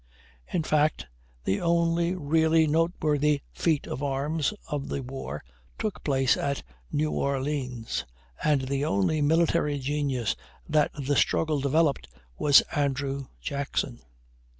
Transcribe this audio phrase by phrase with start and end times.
[0.51, 1.05] In fact,
[1.43, 5.43] the only really noteworthy feat of arms of the war
[5.77, 8.03] took place at New Orleans,
[8.43, 10.35] and the only military genius
[10.67, 14.01] that the struggle developed was Andrew Jackson.